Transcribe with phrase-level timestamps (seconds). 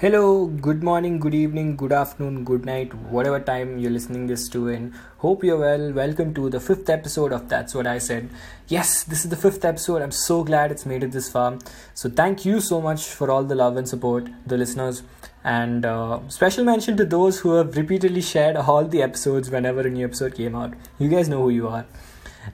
[0.00, 4.68] Hello, good morning, good evening, good afternoon, good night, whatever time you're listening this to
[4.68, 5.92] and Hope you're well.
[5.92, 8.30] Welcome to the fifth episode of That's What I Said.
[8.66, 10.00] Yes, this is the fifth episode.
[10.00, 11.58] I'm so glad it's made it this far.
[11.92, 15.02] So thank you so much for all the love and support, the listeners.
[15.44, 19.90] And uh, special mention to those who have repeatedly shared all the episodes whenever a
[19.90, 20.72] new episode came out.
[20.98, 21.84] You guys know who you are.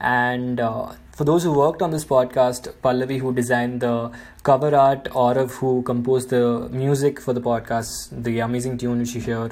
[0.00, 4.10] And uh, for those who worked on this podcast, Pallavi, who designed the
[4.42, 9.20] cover art, Aurav, who composed the music for the podcast, the amazing tune which you
[9.20, 9.50] hear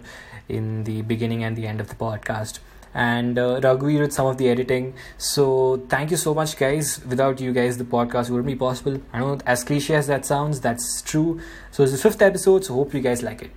[0.49, 2.59] in the beginning and the end of the podcast,
[2.95, 4.95] and uh, with some of the editing.
[5.19, 7.01] So, thank you so much, guys.
[7.07, 9.01] Without you guys, the podcast wouldn't be possible.
[9.13, 11.41] I know, as cliche as that sounds, that's true.
[11.71, 13.51] So, it's the fifth episode, so hope you guys like it.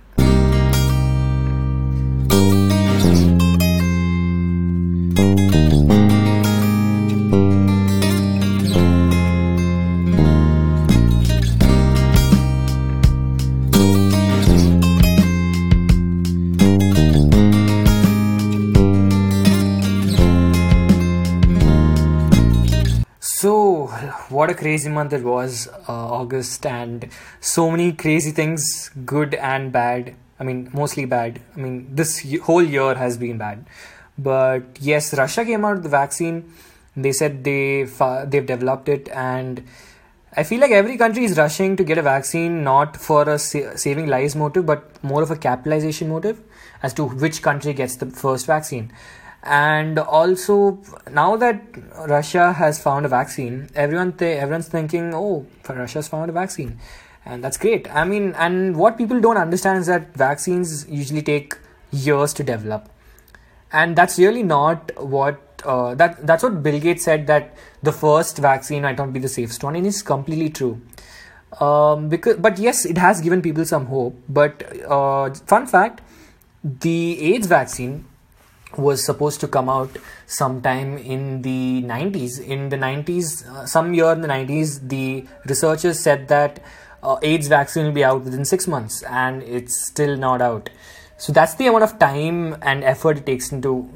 [24.36, 27.08] What a crazy month it was, uh, August, and
[27.40, 30.14] so many crazy things, good and bad.
[30.38, 31.40] I mean, mostly bad.
[31.56, 33.64] I mean, this whole year has been bad.
[34.18, 36.52] But yes, Russia came out with the vaccine.
[36.96, 37.84] They said they
[38.34, 39.62] they've developed it, and
[40.34, 43.74] I feel like every country is rushing to get a vaccine, not for a sa-
[43.76, 46.40] saving lives motive, but more of a capitalization motive
[46.82, 48.92] as to which country gets the first vaccine
[49.46, 50.78] and also
[51.10, 51.62] now that
[52.08, 56.78] Russia has found a vaccine, everyone th- everyone's thinking, oh, Russia's found a vaccine,
[57.24, 57.88] and that's great.
[57.94, 61.54] I mean, and what people don't understand is that vaccines usually take
[61.92, 62.88] years to develop,
[63.72, 68.38] and that's really not what uh, that that's what Bill Gates said that the first
[68.38, 70.80] vaccine might not be the safest one, and it's completely true.
[71.60, 74.18] Um, because, but yes, it has given people some hope.
[74.28, 76.02] But uh, fun fact,
[76.64, 78.04] the AIDS vaccine
[78.78, 79.96] was supposed to come out
[80.26, 82.40] sometime in the 90s.
[82.40, 86.62] In the 90s, uh, some year in the 90s, the researchers said that
[87.02, 90.70] uh, AIDS vaccine will be out within six months, and it's still not out.
[91.18, 93.88] So that's the amount of time and effort it takes into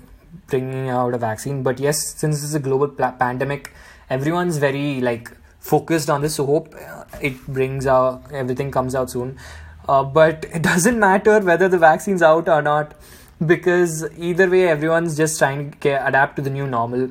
[0.47, 1.63] bringing out a vaccine.
[1.63, 3.73] But yes, since it's a global pla- pandemic,
[4.09, 6.37] everyone's very like focused on this.
[6.37, 9.39] So hope uh, it brings out everything comes out soon.
[9.89, 12.95] Uh, but it doesn't matter whether the vaccine's out or not
[13.45, 17.11] because either way everyone's just trying to adapt to the new normal.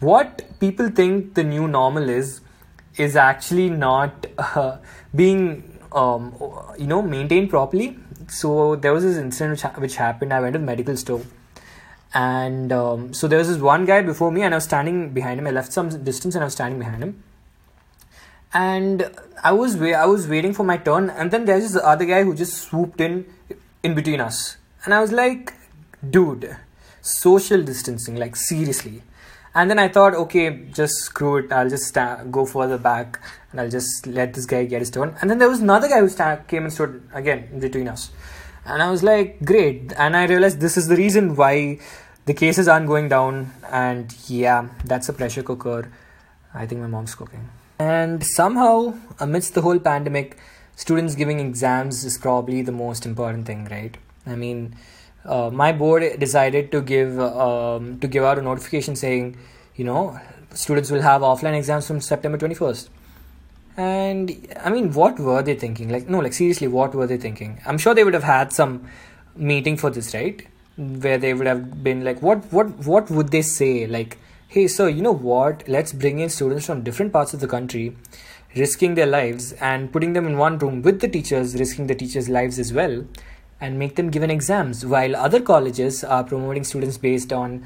[0.00, 2.40] What people think the new normal is
[2.96, 4.76] is actually not uh,
[5.14, 6.34] being um,
[6.78, 7.98] you know maintained properly.
[8.28, 10.32] So there was this incident which, ha- which happened.
[10.32, 11.22] I went to the medical store.
[12.14, 15.40] And um, so there was this one guy before me and i was standing behind
[15.40, 15.48] him.
[15.48, 17.24] I left some distance and i was standing behind him.
[18.52, 19.10] And
[19.42, 21.10] i was wa- i was waiting for my turn.
[21.10, 23.26] And then there's this other guy who just swooped in
[23.82, 24.56] in between us.
[24.84, 25.52] And i was like
[26.10, 26.56] dude
[27.04, 29.02] social distancing like seriously.
[29.56, 31.52] And then i thought okay just screw it.
[31.52, 33.20] I'll just sta- go further back
[33.52, 36.00] and i'll just let this guy get his turn and then there was another guy
[36.00, 38.10] who sta- came and stood again between us.
[38.64, 39.92] And i was like great.
[39.96, 41.78] And i realized this is the reason why
[42.24, 43.52] the cases aren't going down.
[43.70, 45.92] And yeah that's a pressure cooker.
[46.54, 47.48] I think my mom's cooking.
[47.78, 50.36] And somehow amidst the whole pandemic
[50.74, 53.96] students giving exams is probably the most important thing right?
[54.26, 54.74] I mean
[55.24, 59.36] uh, my board decided to give um, to give out a notification saying,
[59.76, 60.18] you know,
[60.52, 62.90] students will have offline exams from September twenty first.
[63.76, 65.88] And I mean, what were they thinking?
[65.88, 67.60] Like, no, like seriously, what were they thinking?
[67.66, 68.86] I'm sure they would have had some
[69.34, 70.46] meeting for this, right?
[70.76, 73.88] Where they would have been like, what, what, what would they say?
[73.88, 75.68] Like, hey, sir, you know what?
[75.68, 77.96] Let's bring in students from different parts of the country,
[78.54, 82.28] risking their lives and putting them in one room with the teachers, risking the teachers'
[82.28, 83.04] lives as well
[83.64, 87.64] and make them given exams while other colleges are promoting students based on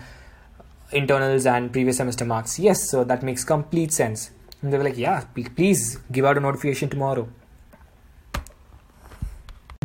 [0.92, 2.58] internals and previous semester marks.
[2.58, 4.30] Yes so that makes complete sense.
[4.62, 7.28] And they were like yeah please give out a notification tomorrow.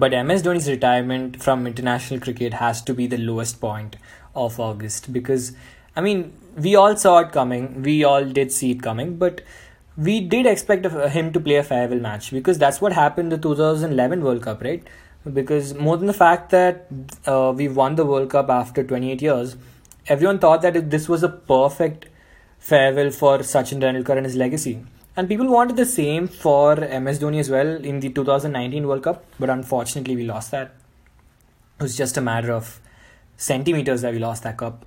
[0.03, 3.95] But ms dhoni's retirement from international cricket has to be the lowest point
[4.35, 5.51] of august because
[5.95, 6.23] i mean
[6.65, 9.41] we all saw it coming we all did see it coming but
[10.07, 10.85] we did expect
[11.17, 14.91] him to play a farewell match because that's what happened the 2011 world cup right
[15.31, 16.87] because more than the fact that
[17.25, 19.55] uh, we won the World Cup after 28 years,
[20.07, 22.07] everyone thought that this was a perfect
[22.59, 24.83] farewell for Sachin Tendulkar and his legacy.
[25.15, 29.23] And people wanted the same for MS Dhoni as well in the 2019 World Cup,
[29.39, 30.73] but unfortunately we lost that.
[31.79, 32.81] It was just a matter of
[33.37, 34.85] centimeters that we lost that cup.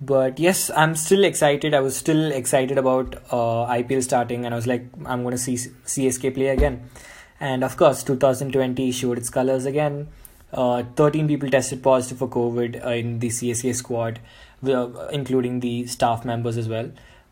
[0.00, 1.72] But yes, I'm still excited.
[1.72, 5.38] I was still excited about uh, IPL starting, and I was like, I'm going to
[5.38, 6.88] see CSK play again
[7.40, 10.08] And of course, 2020 showed its colors again.
[10.52, 14.20] Uh, 13 people tested positive for COVID in the CSK squad,
[15.12, 16.90] including the staff members as well.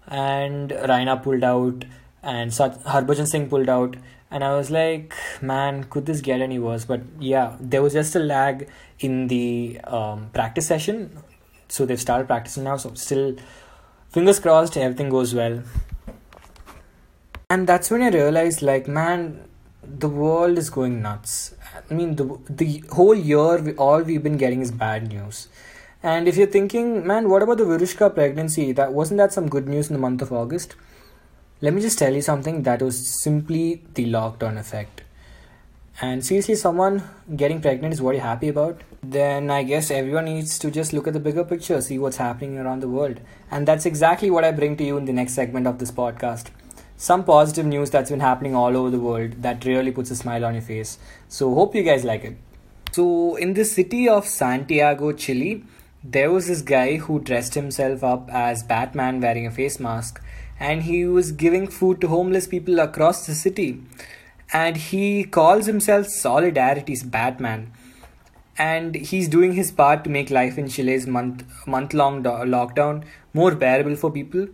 [0.09, 1.85] And Raina pulled out,
[2.23, 3.97] and Harbhajan Singh pulled out.
[4.31, 6.85] And I was like, man, could this get any worse?
[6.85, 11.19] But yeah, there was just a lag in the um, practice session.
[11.69, 12.77] So they've started practicing now.
[12.79, 13.37] So still,
[14.09, 15.63] fingers crossed, everything goes well.
[17.51, 19.47] And that's when I realized, like, man,
[19.83, 21.55] the world is going nuts.
[21.91, 25.49] I mean, the the whole year, we, all we've been getting is bad news.
[26.03, 28.73] And if you're thinking, man, what about the Virushka pregnancy?
[28.73, 30.75] That wasn't that some good news in the month of August?
[31.61, 32.63] Let me just tell you something.
[32.65, 35.03] That was simply the lockdown effect.
[36.01, 37.03] And seriously, someone
[37.37, 38.81] getting pregnant is what you're happy about.
[39.03, 42.59] Then I guess everyone needs to just look at the bigger picture, see what's happening
[42.59, 43.21] around the world.
[43.51, 46.51] And that's exactly what I bring to you in the next segment of this podcast
[47.03, 50.45] some positive news that's been happening all over the world that really puts a smile
[50.45, 50.99] on your face.
[51.27, 52.37] So, hope you guys like it.
[52.93, 55.65] So, in the city of Santiago, Chile,
[56.05, 60.23] there was this guy who dressed himself up as Batman wearing a face mask
[60.61, 63.83] and he was giving food to homeless people across the city.
[64.53, 67.73] And he calls himself Solidarity's Batman.
[68.57, 73.03] And he's doing his part to make life in Chile's month month long do- lockdown
[73.35, 74.47] more bearable for people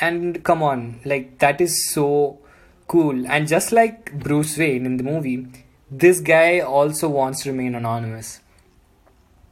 [0.00, 2.38] and come on like that is so
[2.86, 3.26] cool.
[3.26, 5.46] And just like bruce wayne in the movie
[5.90, 8.40] this guy also wants to remain anonymous.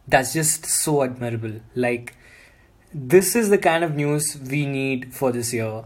[0.06, 1.60] That's just so admirable.
[1.74, 2.14] Like
[2.92, 5.84] this is the kind of news we need for this year.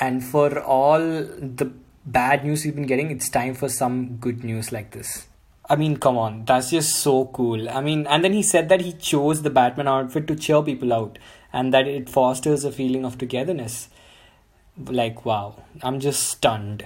[0.00, 1.72] And for all the
[2.04, 5.26] bad news we've been getting it's time for some good news like this
[5.66, 7.70] I mean, come on, that's just so cool.
[7.70, 10.92] I mean, and then he said that he chose the Batman outfit to cheer people
[10.92, 11.18] out
[11.52, 13.88] and that it fosters a feeling of togetherness.
[14.76, 16.84] Like, wow, I'm just stunned.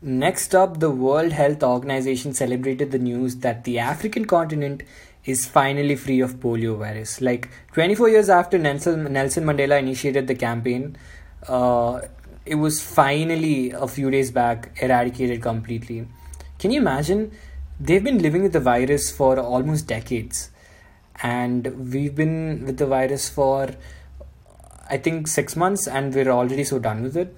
[0.00, 4.82] Next up, the World Health Organization celebrated the news that the African continent
[5.24, 7.20] is finally free of polio virus.
[7.20, 10.96] Like 24 years after Nelson, Nelson Mandela initiated the campaign,
[11.48, 12.02] uh,
[12.46, 16.06] it was finally a few days back eradicated completely.
[16.58, 17.32] Can you imagine?
[17.86, 20.50] They've been living with the virus for almost decades,
[21.22, 23.74] and we've been with the virus for
[24.88, 27.36] I think six months, and we're already so done with it.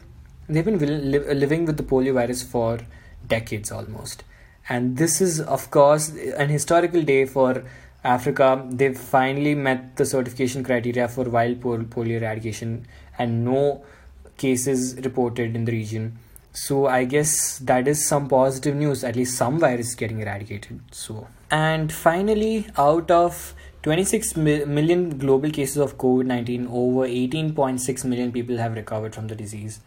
[0.49, 2.79] They've been li- living with the polio virus for
[3.27, 4.23] decades almost,
[4.69, 7.65] and this is, of course, an historical day for
[8.05, 8.65] Africa.
[8.71, 12.87] They've finally met the certification criteria for wild polio eradication,
[13.19, 13.85] and no
[14.37, 16.19] cases reported in the region.
[16.57, 19.05] So I guess that is some positive news.
[19.05, 20.81] At least some virus getting eradicated.
[20.91, 28.33] So and finally, out of 26 million global cases of COVID 19, over 18.6 million
[28.33, 29.81] people have recovered from the disease.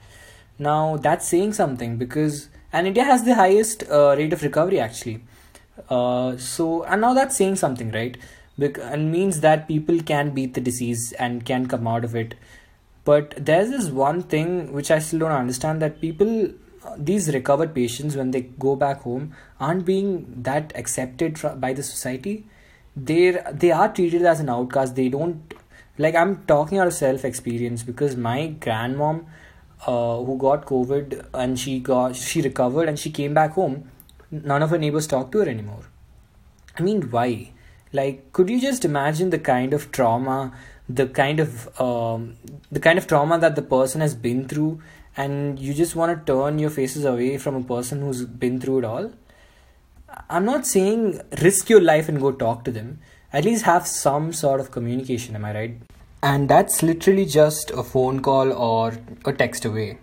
[0.57, 5.24] Now, that's saying something because, and India has the highest uh, rate of recovery actually.
[5.89, 8.18] Uh, so, and now that's saying something, right?
[8.57, 12.36] Bec- and means that people can beat the disease and can come out of it.
[13.09, 16.33] But there's this one thing which I still don't understand that people,
[16.97, 20.11] these recovered patients, when they go back home, aren't being
[20.50, 22.35] that accepted by the society.
[22.95, 23.23] They
[23.63, 24.95] they are treated as an outcast.
[24.95, 25.59] They don't
[26.03, 29.25] like i'm talking out of self experience because my grandmom
[29.85, 33.77] uh, who got covid and she got she recovered and she came back home
[34.31, 35.83] none of her neighbors talk to her anymore.
[36.77, 37.51] I mean why?
[37.91, 40.54] Like could you just imagine the kind of trauma
[40.89, 42.35] the kind of um,
[42.71, 44.81] the kind of trauma that the person has been through
[45.15, 48.79] and you just want to turn your faces away from a person who's been through
[48.79, 49.11] it all
[50.29, 52.99] I'm not saying risk your life and go talk to them.
[53.31, 55.81] At least have some sort of communication, am I right?
[56.23, 58.93] And that's literally just a phone call or
[59.25, 59.99] a text away.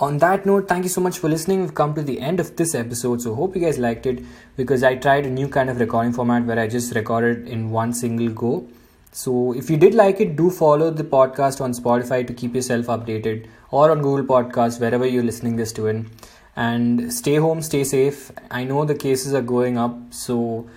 [0.00, 1.60] On that note, thank you so much for listening.
[1.60, 4.22] We've come to the end of this episode, so hope you guys liked it
[4.56, 7.92] because I tried a new kind of recording format where I just recorded in one
[7.92, 8.66] single go.
[9.12, 12.86] So if you did like it, do follow the podcast on Spotify to keep yourself
[12.86, 16.10] updated or on Google Podcasts, wherever you're listening this to in.
[16.56, 18.32] And stay home stay safe.
[18.50, 20.68] I know the cases are going up so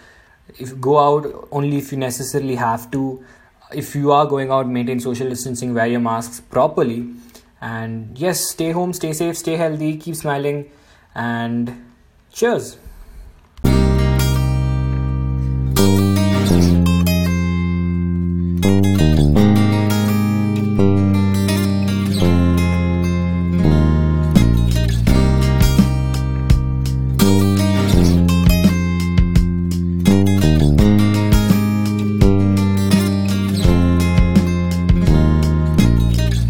[0.59, 3.23] if go out only if you necessarily have to.
[3.73, 7.09] If you are going out maintain social distancing wear your masks properly.
[7.61, 10.71] And yes stay home stay safe stay healthy keep smiling
[11.15, 11.91] and
[12.31, 12.77] cheers